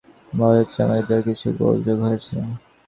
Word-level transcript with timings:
ভয় 0.37 0.57
হচ্ছে, 0.59 0.79
আমার 0.85 0.97
হৃদযন্ত্রে 0.99 1.27
কিছু 1.27 1.47
গোলযোগ 1.59 1.97
হয়েছে। 2.07 2.35